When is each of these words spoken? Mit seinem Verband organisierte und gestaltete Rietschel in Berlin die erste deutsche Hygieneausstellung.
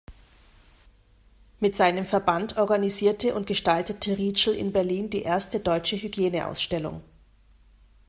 Mit 1.59 1.75
seinem 1.77 2.07
Verband 2.07 2.57
organisierte 2.57 3.35
und 3.35 3.45
gestaltete 3.45 4.17
Rietschel 4.17 4.55
in 4.55 4.73
Berlin 4.73 5.11
die 5.11 5.21
erste 5.21 5.59
deutsche 5.59 5.95
Hygieneausstellung. 5.95 7.03